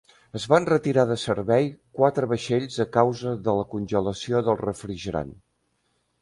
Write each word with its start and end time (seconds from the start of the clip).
Es 0.37 0.45
van 0.51 0.63
retirar 0.69 1.03
de 1.09 1.17
servei 1.23 1.67
quatre 1.99 2.29
vaixells 2.31 2.79
a 2.85 2.87
causa 2.97 3.35
de 3.49 3.55
la 3.59 3.67
congelació 3.75 4.43
del 4.49 4.59
refrigerant. 4.63 5.33